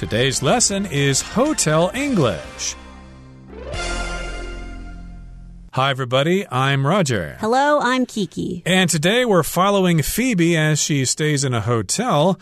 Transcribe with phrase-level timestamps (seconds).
[0.00, 2.74] Today's lesson is Hotel English.
[5.74, 6.48] Hi, everybody.
[6.48, 7.36] I'm Roger.
[7.38, 8.62] Hello, I'm Kiki.
[8.64, 12.40] And today we're following Phoebe as she stays in a hotel.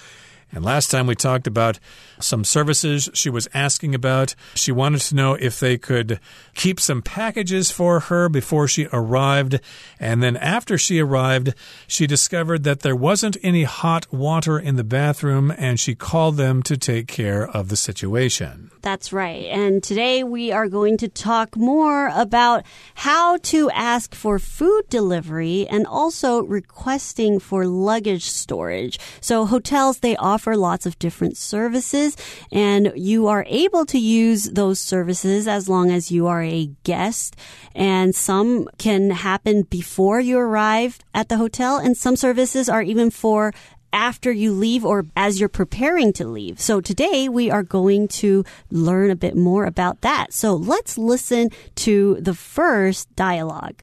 [0.52, 1.81] And last time we talked about
[2.21, 4.34] some services she was asking about.
[4.54, 6.21] She wanted to know if they could
[6.54, 9.60] keep some packages for her before she arrived.
[10.01, 11.54] And then after she arrived,
[11.87, 16.62] she discovered that there wasn't any hot water in the bathroom and she called them
[16.65, 18.71] to take care of the situation.
[18.82, 19.46] That's right.
[19.46, 25.66] And today we are going to talk more about how to ask for food delivery
[25.69, 28.98] and also requesting for luggage storage.
[29.21, 32.08] So hotels, they offer lots of different services
[32.53, 37.37] and you are able to use those services as long as you are a guest.
[37.75, 43.11] And some can happen before you arrive at the hotel and some services are even
[43.11, 43.52] for
[43.93, 46.61] after you leave or as you're preparing to leave.
[46.61, 50.32] So today we are going to learn a bit more about that.
[50.32, 53.80] So let's listen to the first dialogue.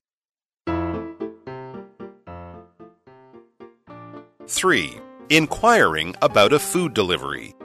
[4.48, 5.00] 3.
[5.30, 7.56] Inquiring about a food delivery.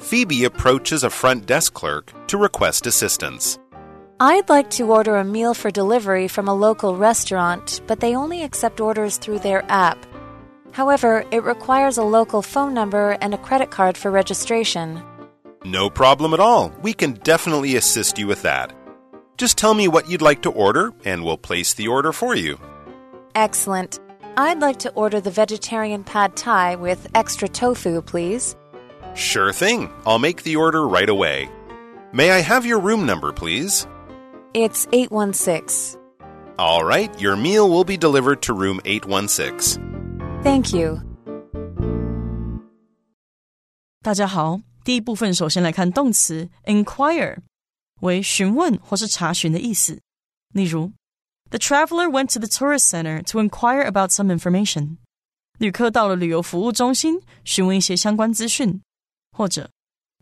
[0.00, 3.58] Phoebe approaches a front desk clerk to request assistance.
[4.18, 8.42] I'd like to order a meal for delivery from a local restaurant, but they only
[8.42, 10.04] accept orders through their app.
[10.72, 15.02] However, it requires a local phone number and a credit card for registration.
[15.64, 16.72] No problem at all.
[16.82, 18.72] We can definitely assist you with that.
[19.36, 22.58] Just tell me what you'd like to order, and we'll place the order for you.
[23.34, 24.00] Excellent.
[24.36, 28.56] I'd like to order the vegetarian pad thai with extra tofu, please.
[29.15, 29.89] Sure thing.
[30.05, 31.49] I'll make the order right away.
[32.11, 33.87] May I have your room number, please?
[34.53, 35.99] It's 816.
[36.57, 39.77] All right, your meal will be delivered to room 816.
[40.43, 41.01] Thank you.
[44.01, 47.37] 大家好，第一部分首先来看动词 inquire，
[48.01, 49.99] 为询问或是查询的意思。
[50.53, 50.91] 例如，
[51.49, 54.97] The traveler went to the tourist center to inquire about some information。
[55.57, 58.81] 旅客到了旅游服务中心，询问一些相关资讯。
[59.31, 59.69] 或者，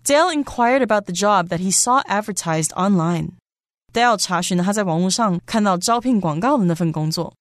[0.04, 7.34] Dale inquired about the job that he saw advertised online。Dale 查询了他在网络上看到招聘广告的那份工作。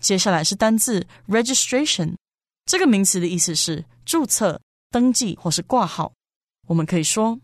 [0.00, 2.16] 接下来是单字 registration，
[2.66, 6.12] 这个名词的意思是注册、登记或是挂号。
[6.66, 7.38] 我们可以说，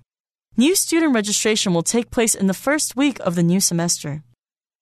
[0.57, 4.23] New student registration will take place in the first week of the new semester。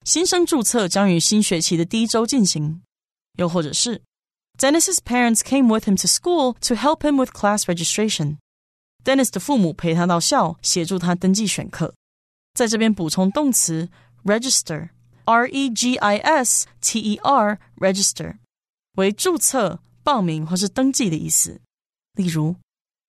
[0.05, 2.81] 新生注册将于新学期的第一周进行。
[3.39, 4.03] 又或者是，
[4.57, 8.39] Dennis's parents came with him to school to help him with class registration。
[9.05, 11.95] Dennis 的父母陪他到校，协助他登记选课。
[12.55, 13.89] 在这边补充动词
[14.25, 18.37] register。R E G I S T E R register
[18.95, 21.61] 为注册、报名或是登记的意思。
[22.15, 22.55] 例如，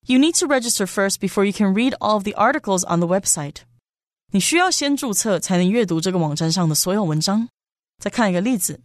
[0.08, 3.08] You need to register first before you can read all of the articles on the
[3.08, 3.58] website。
[4.32, 7.48] 你需要先注册才能阅读这个网站上的所有文章。
[8.02, 8.82] 再看一个例子，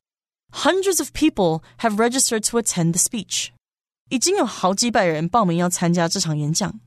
[0.53, 3.48] Hundreds of people have registered to attend the speech。
[4.10, 6.78] 已经有好几百人报名要参加这场演讲。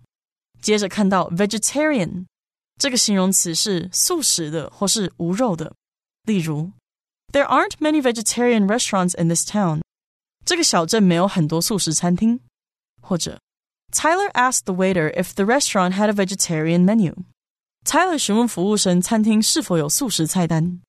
[0.61, 2.25] 接着看到 vegetarian
[2.77, 5.73] 这个形容词是素食的或是无肉的。
[6.23, 6.71] 例如，
[7.31, 9.81] There aren't many vegetarian restaurants in this town。
[10.45, 12.39] 这个小镇没有很多素食餐厅。
[13.01, 13.39] 或者，
[13.91, 20.81] Tyler asked the waiter if the restaurant had a vegetarian menu。Tyler 询问服务生餐厅是否有素食菜单。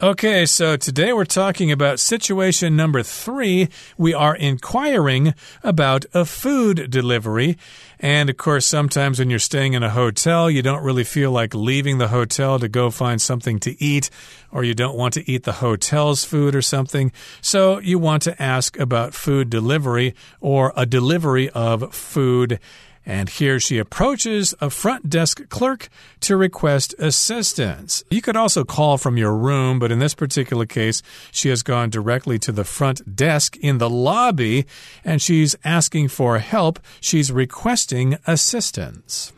[0.00, 3.68] Okay, so today we're talking about situation number three.
[3.96, 7.58] We are inquiring about a food delivery.
[7.98, 11.52] And of course, sometimes when you're staying in a hotel, you don't really feel like
[11.52, 14.08] leaving the hotel to go find something to eat,
[14.52, 17.10] or you don't want to eat the hotel's food or something.
[17.40, 22.60] So you want to ask about food delivery or a delivery of food
[23.08, 25.88] and here she approaches a front desk clerk
[26.20, 28.04] to request assistance.
[28.10, 31.88] You could also call from your room, but in this particular case, she has gone
[31.88, 34.66] directly to the front desk in the lobby
[35.04, 36.78] and she's asking for help.
[37.00, 39.32] She's requesting assistance.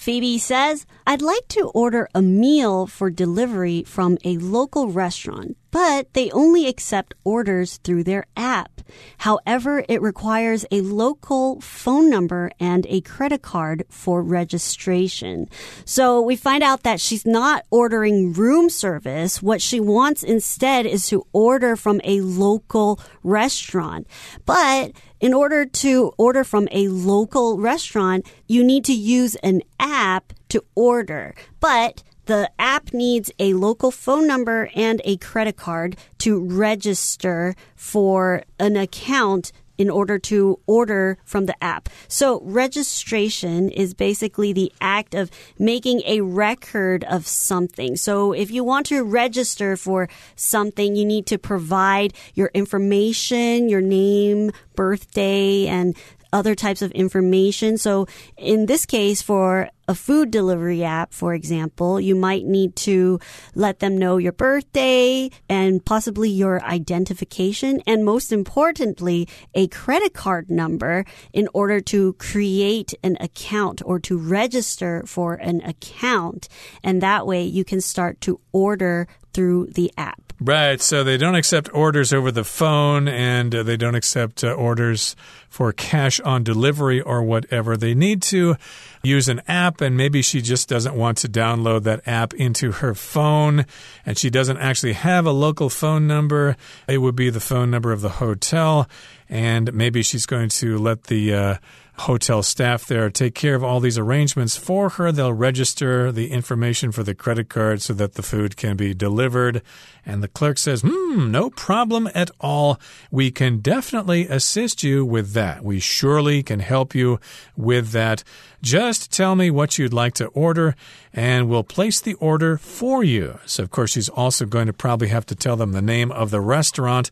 [0.00, 6.14] Phoebe says, I'd like to order a meal for delivery from a local restaurant, but
[6.14, 8.80] they only accept orders through their app.
[9.18, 15.50] However, it requires a local phone number and a credit card for registration.
[15.84, 19.42] So we find out that she's not ordering room service.
[19.42, 24.06] What she wants instead is to order from a local restaurant.
[24.46, 30.32] But in order to order from a local restaurant, you need to use an app
[30.48, 31.34] to order.
[31.60, 38.42] But the app needs a local phone number and a credit card to register for
[38.58, 41.88] an account in order to order from the app.
[42.06, 47.96] So registration is basically the act of making a record of something.
[47.96, 53.80] So if you want to register for something, you need to provide your information, your
[53.80, 55.96] name, birthday, and
[56.32, 57.78] other types of information.
[57.78, 58.06] So
[58.36, 63.18] in this case, for a food delivery app, for example, you might need to
[63.56, 70.48] let them know your birthday and possibly your identification and most importantly, a credit card
[70.50, 76.48] number in order to create an account or to register for an account.
[76.84, 80.29] And that way you can start to order through the app.
[80.42, 80.80] Right.
[80.80, 85.14] So they don't accept orders over the phone and uh, they don't accept uh, orders
[85.50, 87.76] for cash on delivery or whatever.
[87.76, 88.56] They need to
[89.02, 92.94] use an app and maybe she just doesn't want to download that app into her
[92.94, 93.66] phone
[94.06, 96.56] and she doesn't actually have a local phone number.
[96.88, 98.88] It would be the phone number of the hotel
[99.28, 101.54] and maybe she's going to let the uh,
[102.00, 105.12] hotel staff there take care of all these arrangements for her.
[105.12, 109.62] They'll register the information for the credit card so that the food can be delivered.
[110.06, 112.80] And the clerk says, Hmm, no problem at all.
[113.10, 115.62] We can definitely assist you with that.
[115.62, 117.20] We surely can help you
[117.56, 118.24] with that.
[118.62, 120.74] Just tell me what you'd like to order,
[121.12, 123.38] and we'll place the order for you.
[123.46, 126.30] So, of course, she's also going to probably have to tell them the name of
[126.30, 127.10] the restaurant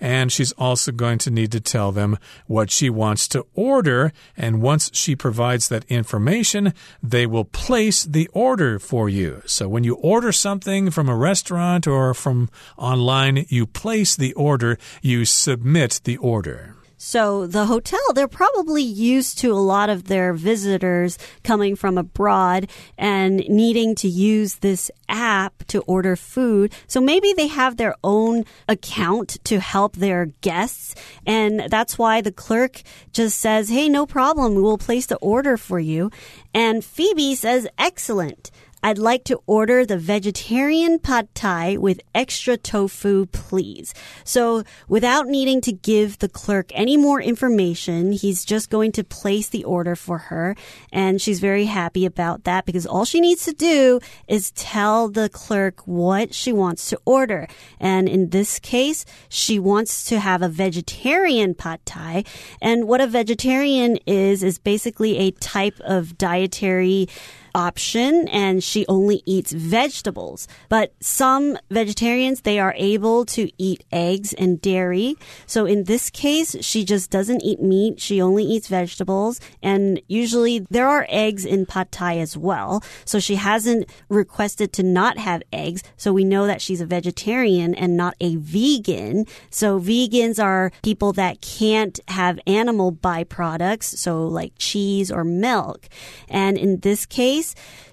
[0.00, 4.12] and she's also going to need to tell them what she wants to order.
[4.36, 9.42] And once she provides that information, they will place the order for you.
[9.46, 14.78] So when you order something from a restaurant or from online, you place the order,
[15.02, 16.74] you submit the order.
[17.06, 22.70] So the hotel, they're probably used to a lot of their visitors coming from abroad
[22.96, 26.72] and needing to use this app to order food.
[26.86, 30.94] So maybe they have their own account to help their guests.
[31.26, 32.80] And that's why the clerk
[33.12, 34.54] just says, Hey, no problem.
[34.54, 36.10] We will place the order for you.
[36.54, 38.50] And Phoebe says, excellent.
[38.84, 43.94] I'd like to order the vegetarian pad thai with extra tofu, please.
[44.24, 49.48] So without needing to give the clerk any more information, he's just going to place
[49.48, 50.54] the order for her.
[50.92, 55.30] And she's very happy about that because all she needs to do is tell the
[55.30, 57.48] clerk what she wants to order.
[57.80, 62.24] And in this case, she wants to have a vegetarian pad thai.
[62.60, 67.08] And what a vegetarian is, is basically a type of dietary
[67.54, 70.48] option and she only eats vegetables.
[70.68, 75.16] But some vegetarians, they are able to eat eggs and dairy.
[75.46, 78.00] So in this case, she just doesn't eat meat.
[78.00, 79.40] She only eats vegetables.
[79.62, 82.82] And usually there are eggs in pad thai as well.
[83.04, 85.82] So she hasn't requested to not have eggs.
[85.96, 89.26] So we know that she's a vegetarian and not a vegan.
[89.50, 93.84] So vegans are people that can't have animal byproducts.
[93.84, 95.88] So like cheese or milk.
[96.28, 97.43] And in this case,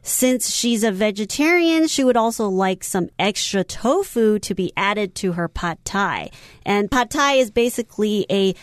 [0.04, 5.34] since she's a vegetarian, she would also like some extra tofu to be added to
[5.34, 6.32] her pad thai.
[6.66, 8.56] And pad thai is basically a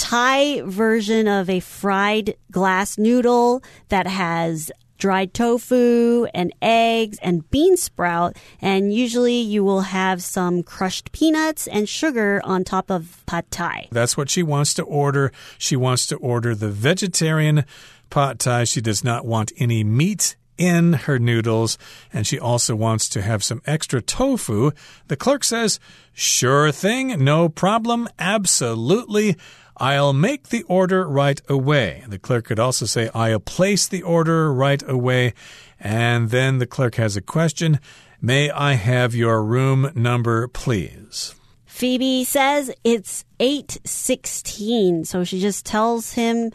[0.00, 7.76] Thai version of a fried glass noodle that has dried tofu and eggs and bean
[7.76, 8.36] sprout.
[8.62, 13.88] And usually you will have some crushed peanuts and sugar on top of pad thai.
[13.92, 15.32] That's what she wants to order.
[15.58, 17.64] She wants to order the vegetarian
[18.08, 18.64] pad thai.
[18.64, 21.78] She does not want any meat in her noodles,
[22.12, 24.72] and she also wants to have some extra tofu.
[25.08, 25.80] The clerk says,
[26.12, 29.36] Sure thing, no problem, absolutely.
[29.78, 32.04] I'll make the order right away.
[32.06, 35.32] The clerk could also say, I'll place the order right away.
[35.80, 37.80] And then the clerk has a question
[38.20, 41.34] May I have your room number, please?
[41.64, 45.06] Phoebe says it's 816.
[45.06, 46.50] So she just tells him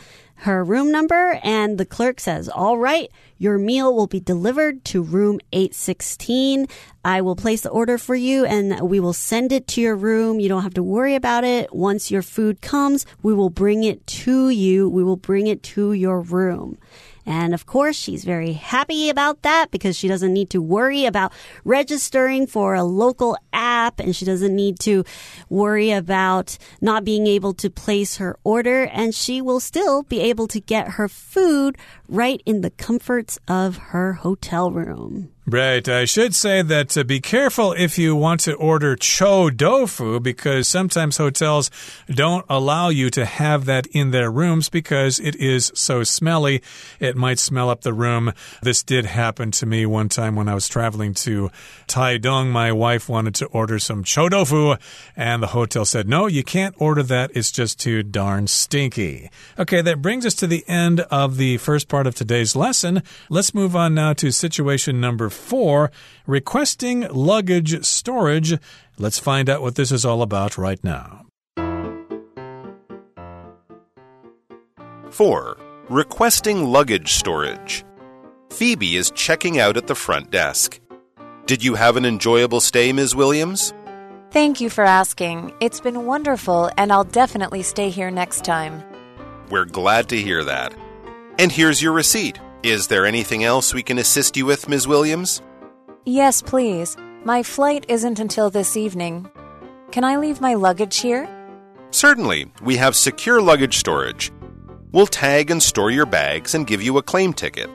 [0.45, 5.01] her room number, and the clerk says, All right, your meal will be delivered to
[5.01, 6.67] room 816.
[7.03, 10.39] I will place the order for you and we will send it to your room.
[10.39, 11.73] You don't have to worry about it.
[11.73, 14.89] Once your food comes, we will bring it to you.
[14.89, 16.77] We will bring it to your room.
[17.25, 21.33] And of course, she's very happy about that because she doesn't need to worry about
[21.63, 25.03] registering for a local app and she doesn't need to
[25.49, 30.47] worry about not being able to place her order and she will still be able
[30.47, 31.77] to get her food
[32.07, 35.34] right in the comforts of her hotel room.
[35.47, 35.87] Right.
[35.87, 40.67] I should say that uh, be careful if you want to order cho tofu because
[40.67, 41.69] sometimes hotels
[42.09, 46.63] don't allow you to have that in their rooms because it is so smelly.
[46.99, 48.33] It might smell up the room.
[48.63, 51.51] This did happen to me one time when I was traveling to
[51.87, 52.49] Taidong.
[52.49, 54.77] My wife wanted to order some cho tofu
[55.15, 57.29] and the hotel said, no, you can't order that.
[57.35, 59.29] It's just too darn stinky.
[59.59, 63.03] Okay, that brings us to the end of the first part of today's lesson.
[63.29, 65.91] Let's move on now to situation number four
[66.25, 68.57] requesting luggage storage.
[68.97, 71.25] Let's find out what this is all about right now.
[75.15, 75.57] 4.
[75.89, 77.85] Requesting luggage storage.
[78.49, 80.79] Phoebe is checking out at the front desk.
[81.45, 83.15] Did you have an enjoyable stay, Ms.
[83.15, 83.73] Williams?
[84.31, 85.53] Thank you for asking.
[85.61, 88.83] It's been wonderful, and I'll definitely stay here next time.
[89.49, 90.75] We're glad to hear that.
[91.39, 92.37] And here's your receipt.
[92.65, 94.87] Is there anything else we can assist you with, Ms.
[94.87, 95.43] Williams?
[96.03, 96.97] Yes, please.
[97.23, 99.29] My flight isn't until this evening.
[99.91, 101.29] Can I leave my luggage here?
[101.91, 104.31] Certainly, we have secure luggage storage.
[104.91, 107.69] We'll tag and store your bags and give you a claim ticket.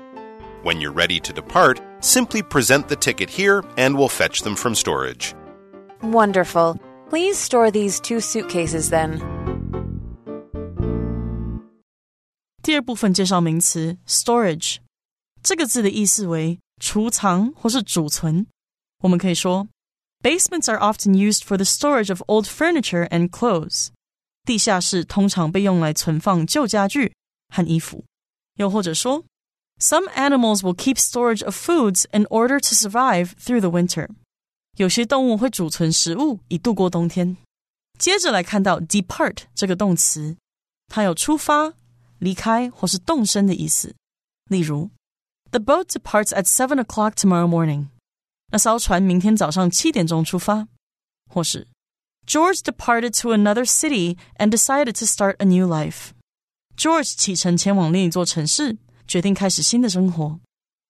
[0.65, 4.75] When you're ready to depart, simply present the ticket here and we'll fetch them from
[4.75, 5.37] storage.
[6.03, 6.81] Wonderful.
[7.11, 9.21] Please store these two suitcases then.
[12.62, 14.78] 第二部分介绍名词 storage，
[15.44, 18.48] 这个字的意思为储藏或是储存。
[19.04, 19.68] 我们可以说，
[20.24, 23.90] basements are often used for the storage of old furniture and clothes。
[24.46, 27.14] 地下室通常被用来存放旧家具
[27.50, 28.04] 和衣服。
[28.56, 29.24] 又或者说，
[29.80, 34.10] some animals will keep storage of foods in order to survive through the winter。
[34.78, 37.38] 有些动物会储存食物以度过冬天。
[38.00, 40.36] 接着来看到 depart 这个动词，
[40.88, 41.74] 它有出发。
[42.21, 43.97] 离开或是动身的意思。
[44.49, 44.91] 例如
[45.51, 47.89] ，The boat departs at seven o'clock tomorrow morning。
[48.53, 50.69] 那艘船明天早上七点钟出发。
[51.29, 51.69] 或是
[52.27, 56.11] ，George departed to another city and decided to start a new life。
[56.77, 60.41] George 启程前往另一座城市，决定开始新的生活。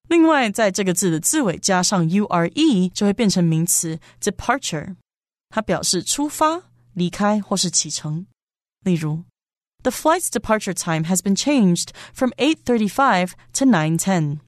[0.08, 4.96] 另外，在这个字的字尾加上 u r e，就会变成名词 departure，
[5.50, 6.62] 它表示出发、
[6.94, 8.26] 离开或是启程。
[8.82, 9.24] 例如。
[9.83, 14.39] the flight's departure time has been changed from 8:35 to 9:10.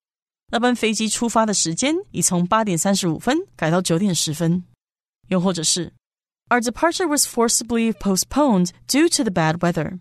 [0.50, 4.63] 那班飞机出发的时间已从八点三十五分改到九点十分。
[5.27, 5.93] 又或者是，
[6.50, 10.00] Our departure was forcibly postponed due to the bad weather.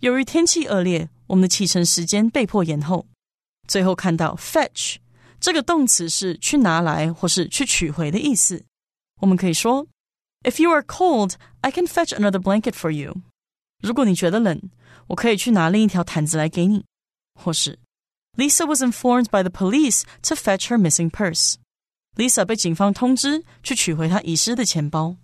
[0.00, 3.06] 由于天气恶劣，我们的启程时间被迫延后。
[3.68, 4.96] 最后看到 fetch
[5.38, 8.64] 这个动词是去拿来或是去取回的意思。
[9.20, 9.86] 我们可以说，
[10.42, 13.22] If you are cold, I can fetch another blanket for you.
[13.81, 14.61] 如果你觉得冷，
[15.07, 16.85] 我可以去拿另一条毯子来给你。
[17.33, 17.79] 或是
[18.37, 21.55] ，Lisa was informed by the police to fetch her missing purse。
[22.15, 25.15] Lisa 被警方通知去取回她遗失的钱包。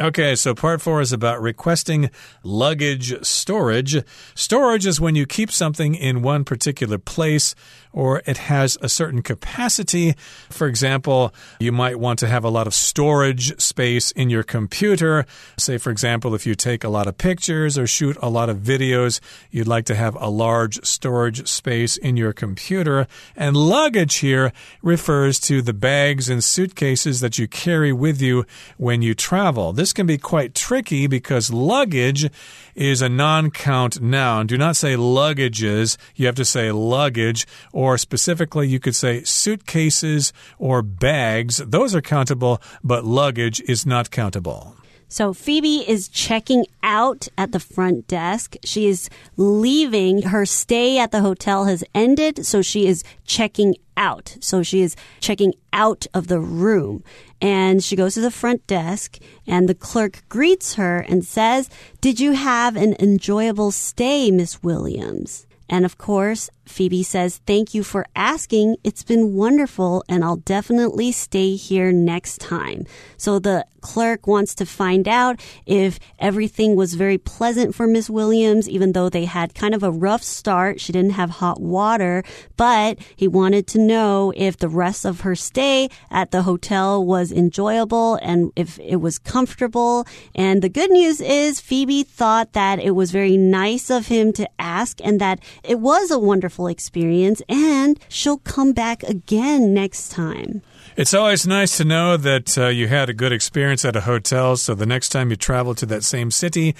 [0.00, 2.10] Okay, so part four is about requesting
[2.42, 4.02] luggage storage.
[4.34, 7.54] Storage is when you keep something in one particular place
[7.92, 10.14] or it has a certain capacity.
[10.48, 15.26] For example, you might want to have a lot of storage space in your computer.
[15.58, 18.58] Say, for example, if you take a lot of pictures or shoot a lot of
[18.58, 23.06] videos, you'd like to have a large storage space in your computer.
[23.36, 24.52] And luggage here
[24.82, 29.72] refers to the bags and suitcases that you carry with you when you travel.
[29.72, 32.30] This can be quite tricky because luggage
[32.74, 34.46] is a non count noun.
[34.46, 40.32] Do not say luggages, you have to say luggage or specifically, you could say suitcases
[40.58, 41.58] or bags.
[41.58, 44.76] Those are countable, but luggage is not countable.
[45.12, 48.54] So Phoebe is checking out at the front desk.
[48.64, 50.22] She is leaving.
[50.22, 54.36] Her stay at the hotel has ended, so she is checking out.
[54.38, 57.02] So she is checking out of the room.
[57.40, 61.68] And she goes to the front desk, and the clerk greets her and says,
[62.00, 65.44] Did you have an enjoyable stay, Miss Williams?
[65.68, 68.76] And of course, Phoebe says, Thank you for asking.
[68.84, 72.86] It's been wonderful, and I'll definitely stay here next time.
[73.16, 78.68] So the clerk wants to find out if everything was very pleasant for Miss Williams,
[78.68, 80.80] even though they had kind of a rough start.
[80.80, 82.22] She didn't have hot water,
[82.56, 87.32] but he wanted to know if the rest of her stay at the hotel was
[87.32, 90.06] enjoyable and if it was comfortable.
[90.34, 94.48] And the good news is Phoebe thought that it was very nice of him to
[94.58, 100.10] ask and that it was a wonderful wonderful experience and she'll come back again next
[100.10, 100.62] time.
[100.96, 104.56] It's always nice to know that uh, you had a good experience at a hotel,
[104.56, 106.74] so the next time you travel to that same city,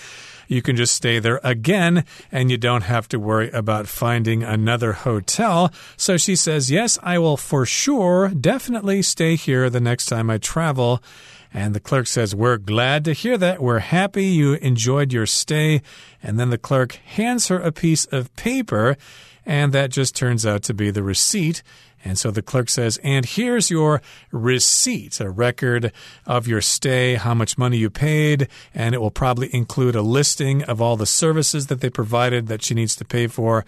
[0.49, 4.93] you can just stay there again and you don't have to worry about finding another
[4.93, 5.71] hotel.
[5.97, 10.39] So she says, Yes, I will for sure definitely stay here the next time I
[10.39, 11.01] travel.
[11.53, 13.63] And the clerk says, We're glad to hear that.
[13.63, 15.83] We're happy you enjoyed your stay.
[16.23, 18.97] And then the clerk hands her a piece of paper,
[19.45, 21.63] and that just turns out to be the receipt.
[22.05, 24.01] And so the clerk says, and here's your
[24.33, 25.93] receipt, a record
[26.27, 30.63] of your stay, how much money you paid, and it will probably include a listing
[30.65, 33.67] of all the services that they provided that she needs to pay for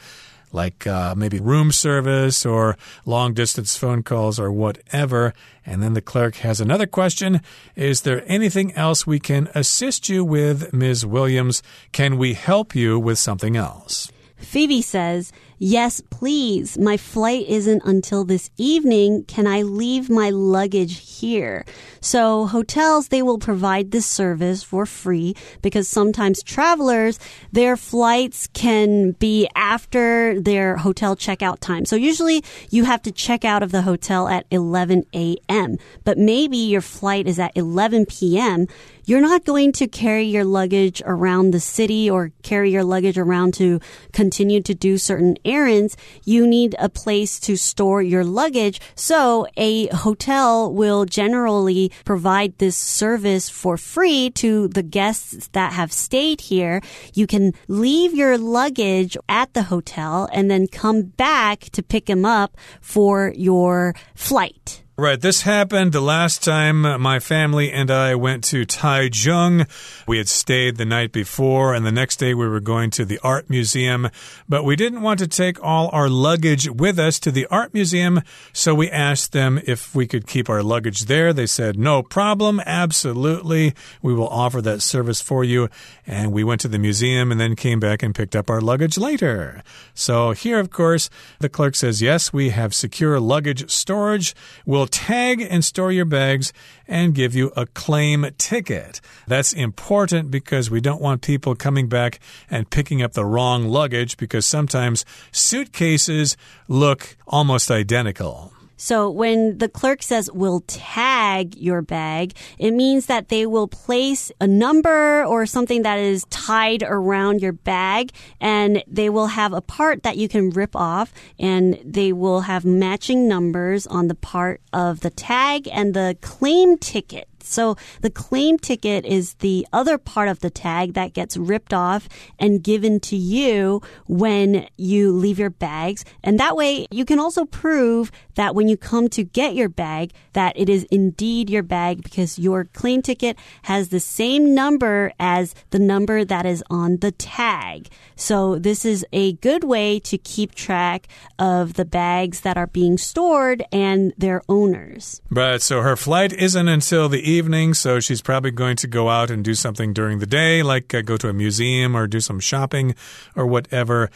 [0.52, 2.76] like uh, maybe room service or
[3.06, 5.32] long distance phone calls or whatever.
[5.64, 7.40] And then the clerk has another question
[7.74, 11.06] Is there anything else we can assist you with, Ms.
[11.06, 11.62] Williams?
[11.92, 14.12] Can we help you with something else?
[14.36, 15.32] Phoebe says,
[15.64, 16.76] Yes, please.
[16.76, 19.22] My flight isn't until this evening.
[19.28, 21.64] Can I leave my luggage here?
[22.00, 27.20] So hotels, they will provide this service for free because sometimes travelers,
[27.52, 31.84] their flights can be after their hotel checkout time.
[31.84, 36.56] So usually you have to check out of the hotel at 11 a.m., but maybe
[36.56, 38.66] your flight is at 11 p.m
[39.04, 43.54] you're not going to carry your luggage around the city or carry your luggage around
[43.54, 43.80] to
[44.12, 45.96] continue to do certain errands.
[46.24, 48.80] You need a place to store your luggage.
[48.94, 55.92] So a hotel will generally provide this service for free to the guests that have
[55.92, 56.80] stayed here.
[57.14, 62.24] You can leave your luggage at the hotel and then come back to pick them
[62.24, 64.81] up for your flight.
[64.98, 65.18] Right.
[65.18, 69.66] This happened the last time my family and I went to Taichung.
[70.06, 73.18] We had stayed the night before, and the next day we were going to the
[73.22, 74.10] art museum.
[74.50, 78.20] But we didn't want to take all our luggage with us to the art museum,
[78.52, 81.32] so we asked them if we could keep our luggage there.
[81.32, 82.60] They said, no problem.
[82.66, 83.74] Absolutely.
[84.02, 85.70] We will offer that service for you.
[86.06, 88.98] And we went to the museum and then came back and picked up our luggage
[88.98, 89.62] later.
[89.94, 91.08] So here, of course,
[91.38, 94.34] the clerk says, yes, we have secure luggage storage.
[94.66, 96.52] We'll will tag and store your bags
[96.88, 99.00] and give you a claim ticket.
[99.28, 102.18] That's important because we don't want people coming back
[102.50, 106.36] and picking up the wrong luggage because sometimes suitcases
[106.66, 108.52] look almost identical.
[108.82, 114.32] So when the clerk says will tag your bag, it means that they will place
[114.40, 119.60] a number or something that is tied around your bag and they will have a
[119.60, 124.60] part that you can rip off and they will have matching numbers on the part
[124.72, 127.28] of the tag and the claim ticket.
[127.44, 132.08] So the claim ticket is the other part of the tag that gets ripped off
[132.38, 136.04] and given to you when you leave your bags.
[136.22, 140.12] And that way you can also prove that when you come to get your bag,
[140.32, 145.54] that it is indeed your bag because your claim ticket has the same number as
[145.70, 147.88] the number that is on the tag.
[148.16, 152.98] So this is a good way to keep track of the bags that are being
[152.98, 155.20] stored and their owners.
[155.30, 159.30] But so her flight isn't until the evening, so she's probably going to go out
[159.30, 162.40] and do something during the day, like uh, go to a museum or do some
[162.40, 162.94] shopping
[163.34, 164.10] or whatever.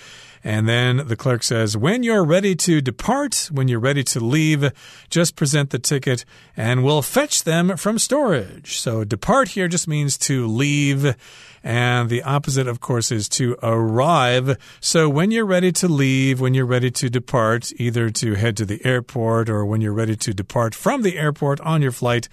[0.47, 4.71] And then the clerk says, When you're ready to depart, when you're ready to leave,
[5.11, 6.25] just present the ticket
[6.57, 8.79] and we'll fetch them from storage.
[8.79, 11.17] So depart here just means to leave.
[11.65, 14.57] And the opposite, of course, is to arrive.
[14.81, 18.65] So when you're ready to leave, when you're ready to depart, either to head to
[18.65, 22.29] the airport or when you're ready to depart from the airport on your flight,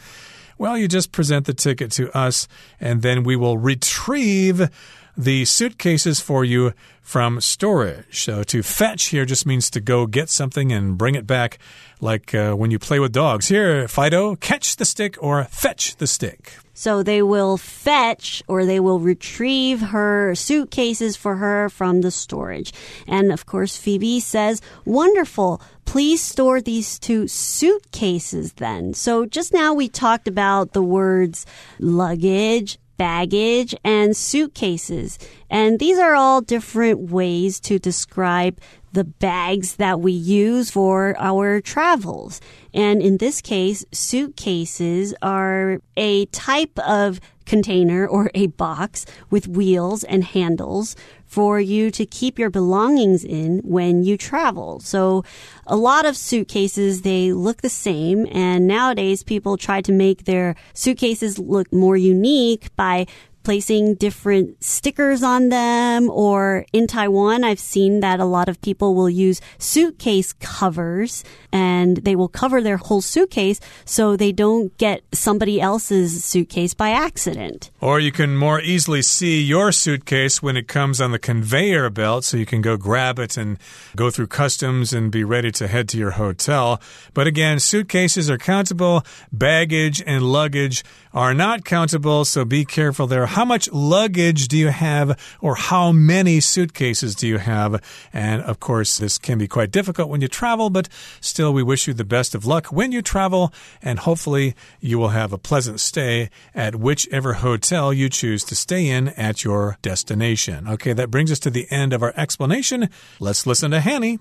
[0.64, 2.48] well, you just present the ticket to us
[2.80, 4.70] and then we will retrieve
[5.16, 8.24] the suitcases for you from storage.
[8.24, 11.60] So to fetch here just means to go get something and bring it back,
[12.00, 13.48] like uh, when you play with dogs.
[13.50, 16.54] Here, Fido, catch the stick or fetch the stick.
[16.74, 22.74] So they will fetch or they will retrieve her suitcases for her from the storage.
[23.08, 25.62] And of course, Phoebe says, wonderful.
[25.86, 28.96] Please store these two suitcases then.
[28.96, 31.46] So just now we talked about the words
[31.80, 35.20] luggage baggage, and suitcases.
[35.50, 38.60] And these are all different ways to describe
[38.94, 42.40] the bags that we use for our travels.
[42.74, 50.04] And in this case, suitcases are a type of container or a box with wheels
[50.04, 54.80] and handles for you to keep your belongings in when you travel.
[54.80, 55.24] So
[55.66, 58.28] a lot of suitcases, they look the same.
[58.32, 63.08] And nowadays people try to make their suitcases look more unique by
[63.44, 66.10] placing different stickers on them.
[66.10, 71.98] Or in Taiwan, I've seen that a lot of people will use suitcase covers and
[71.98, 77.70] they will cover their whole suitcase so they don't get somebody else's suitcase by accident.
[77.80, 82.24] Or you can more easily see your suitcase when it comes on the conveyor belt
[82.24, 83.58] so you can go grab it and
[83.96, 86.82] go through customs and be ready to head to your hotel.
[87.14, 93.28] But again, suitcases are countable, baggage and luggage are not countable, so be careful there.
[93.34, 97.82] How much luggage do you have, or how many suitcases do you have?
[98.14, 100.88] And of course, this can be quite difficult when you travel, but
[101.20, 105.10] still, we wish you the best of luck when you travel, and hopefully, you will
[105.10, 110.68] have a pleasant stay at whichever hotel you choose to stay in at your destination.
[110.68, 112.88] Okay, that brings us to the end of our explanation.
[113.20, 114.20] Let's listen to Hanny.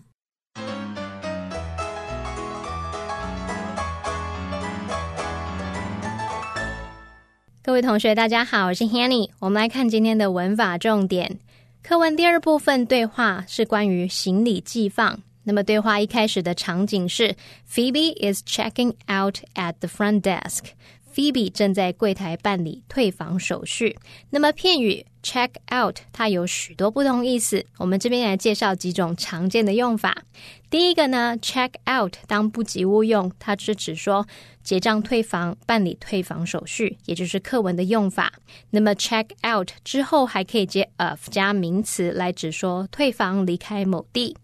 [7.64, 9.30] 各位同学，大家好，我是 Hanny。
[9.38, 11.38] 我们来看今天的文法重点。
[11.80, 15.20] 课文第二部分对话是关于行李寄放。
[15.44, 17.36] 那么对话一开始的场景是
[17.72, 20.70] Phoebe is checking out at the front desk。
[21.12, 23.98] Phoebe 正在柜台办理退房手续。
[24.30, 30.24] 那么片语 check out 它有许多不同意思，我们这边来介绍几种常见的用法。
[30.70, 34.26] 第一个呢，check out 当不及物用，它是指说
[34.62, 38.32] 结账退房、办理退房手续，也就是课文的用法。
[38.70, 44.36] 那么 check out 之后还可以接 of 加名词来指说退房离开某地，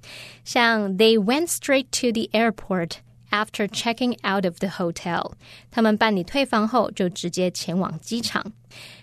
[0.44, 2.98] 像 They went straight to the airport。
[3.31, 5.33] After checking out of the hotel，
[5.71, 8.53] 他们办理退房后就直接前往机场。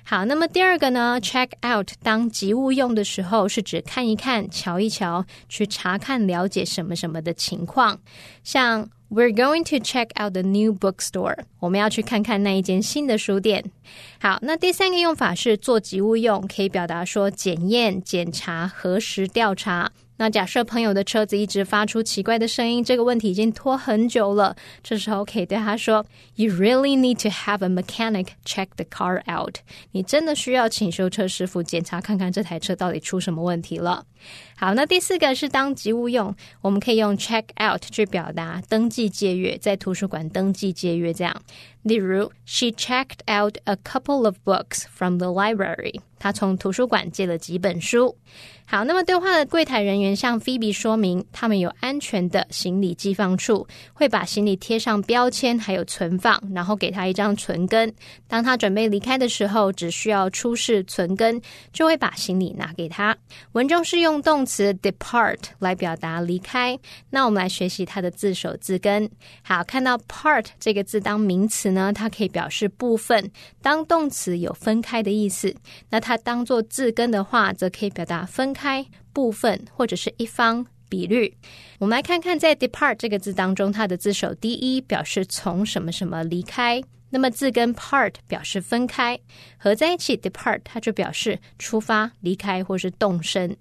[0.04, 8.00] 好，那么第二个呢？Check out 当及物用的时候，是指看一看、瞧一瞧，去查看、了解什么什么的情况。
[8.44, 13.64] 像 We're going to check out the new bookstore，我们要去看看那一间新的书店。
[14.20, 19.92] 好，那第三个用法是做及物用，可以表达说检验、检查、核实、调查。
[20.18, 29.58] 那假设朋友的车子一直发出奇怪的声音，这个问题已经拖很久了，这时候可以对他说：“You really need to have a mechanic check the car out。”
[29.92, 34.06] 你真的需要请修车师傅检查看看这台车到底出什么问题了。
[34.58, 41.42] 好，那第四个是当及物用，我们可以用 check out 去表达登记借阅，在图书馆登记借阅这样。
[41.84, 46.00] 例如，She checked out a couple of books from the library。
[46.18, 48.18] 她从图书馆借了几本书。
[48.66, 57.94] 好，那么对话的柜台人员向菲比说明，他们有安全的行李寄放处，会把行李贴上标签，还有存放，然后给他一张存根。
[58.28, 61.40] 当他准备离开的时候，只需要出示存根，
[61.72, 63.16] 就会把行李拿给他。
[63.52, 66.80] 文中是用用动词 depart 来表达离开。
[67.10, 69.10] 那我们来学习它的字首字根。
[69.44, 73.22] 好，看到 part 这个字当名词呢，它可以表示部分；
[73.62, 75.54] 当动词有分开的意思。
[75.90, 78.56] 那它当做字根的话，则可以表达分。
[78.56, 81.36] 开部分或者是一方比率，
[81.78, 89.20] 我们来看看在 depart 这个字当中，它的字首第一表示从什么什么离开，那么字根 part 表示分开，
[89.58, 93.58] 合在一起 depart 它就表示出发、离开或是动身。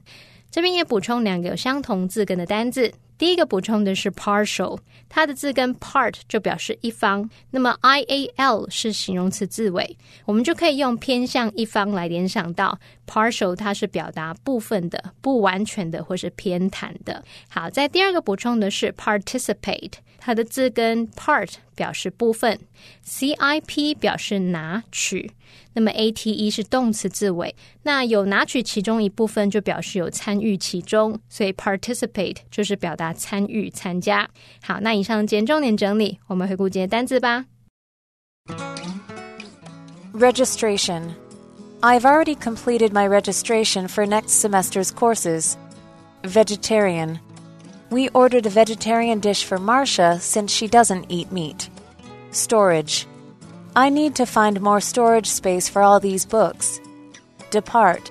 [0.54, 2.94] 这边也补充两个有相同字根的单字。
[3.18, 17.24] 第一个补充的是 partial，它的字根 part 就表示一方，那么 i a l 是形容词字尾，我们就可以用偏向一方来联想到 partial，它是表达部分的、不完全的或是偏袒的。
[17.48, 19.94] 好，在第二个补充的是 participate。
[20.20, 22.58] 它的字根 part 表示部分
[23.02, 25.30] ，C I P 表示拿取，
[25.72, 34.28] 那么 A T E 是动词字尾，那有拿取其中一部分就表示有参与其中，所以 participate 就是表达参与、参加。
[34.62, 37.46] 好，那以上简重点整理，我们回顾今天单字吧。
[40.12, 41.10] Registration.
[41.80, 45.56] I've already completed my registration for next semester's courses.
[46.22, 47.18] Vegetarian.
[47.94, 51.70] We ordered a vegetarian dish for Marcia since she doesn't eat meat.
[52.33, 53.07] Storage.
[53.76, 56.80] I need to find more storage space for all these books.
[57.50, 58.11] Depart.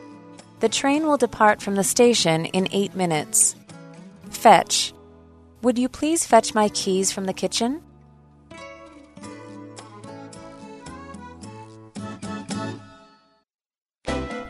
[0.62, 3.58] The train will depart from the station in eight minutes.
[4.30, 4.93] Fetch.
[5.63, 7.82] Would you please fetch my keys from the kitchen?